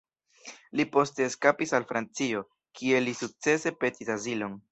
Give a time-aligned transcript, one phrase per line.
[0.79, 2.41] Li poste eskapis al Francio,
[2.79, 4.57] kie li sukcese petis azilon.